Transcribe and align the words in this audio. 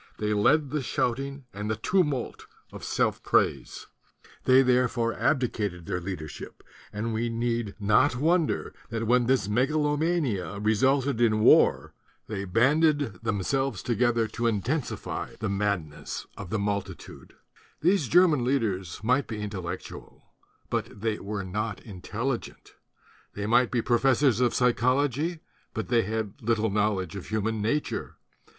They 0.17 0.33
led 0.33 0.71
the 0.71 0.81
shouting 0.81 1.45
and 1.53 1.69
the 1.69 1.75
tumult 1.75 2.47
of 2.71 2.83
self 2.83 3.21
praise. 3.21 3.85
They 4.45 4.53
38 4.63 4.63
THE 4.63 4.63
DUTY 4.63 4.63
OF 4.63 4.65
THE 4.65 4.71
INTELLECTUALS 5.01 5.11
thereby 5.19 5.29
abdicated 5.29 5.85
their 5.85 6.01
leadership; 6.01 6.63
and 6.91 7.13
we 7.13 7.29
need 7.29 7.75
not 7.79 8.15
wonder 8.15 8.73
that 8.89 9.05
when 9.05 9.27
this 9.27 9.47
megalomania 9.47 10.57
re 10.57 10.73
sulted 10.73 11.21
in 11.21 11.41
war 11.41 11.93
they 12.25 12.45
banded 12.45 13.21
themselves 13.21 13.83
together 13.83 14.27
to 14.29 14.47
intensify 14.47 15.35
the 15.39 15.49
madness 15.49 16.25
of 16.35 16.49
the 16.49 16.57
multitude. 16.57 17.35
These 17.81 18.07
German 18.07 18.43
leaders 18.43 19.01
might 19.03 19.27
be 19.27 19.39
intellectual; 19.39 20.23
but 20.71 20.99
they 21.01 21.19
were 21.19 21.43
not 21.43 21.79
intelligent. 21.81 22.73
They 23.35 23.45
might 23.45 23.69
be 23.69 23.83
professors 23.83 24.39
of 24.39 24.55
psychology; 24.55 25.41
but 25.75 25.89
they 25.89 26.01
had 26.01 26.33
little 26.41 26.71
knowledge 26.71 27.15
of 27.15 27.27
human 27.27 27.61
nature. 27.61 28.15